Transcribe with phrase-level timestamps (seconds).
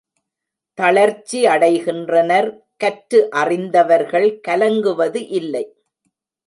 [0.77, 2.49] தளர்ச்சி அடைகின்றனர்.
[2.77, 5.65] கற்று அறிந்தவர்கள் கலங்குவது இல்லை.